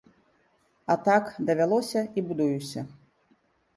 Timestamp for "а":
0.85-0.95